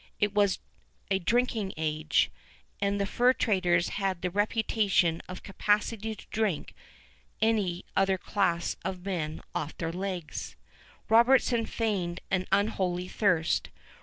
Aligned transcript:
It 0.19 0.33
was 0.33 0.57
a 1.11 1.19
drinking 1.19 1.73
age; 1.77 2.31
and 2.81 2.99
the 2.99 3.05
fur 3.05 3.33
traders 3.33 3.89
had 3.89 4.23
the 4.23 4.31
reputation 4.31 5.21
of 5.29 5.43
capacity 5.43 6.15
to 6.15 6.25
drink 6.31 6.73
any 7.39 7.85
other 7.95 8.17
class 8.17 8.77
of 8.83 9.05
men 9.05 9.41
off 9.53 9.77
their 9.77 9.91
legs. 9.93 10.55
Robertson 11.07 11.67
feigned 11.67 12.19
an 12.31 12.47
unholy 12.51 13.07
thirst. 13.09 13.69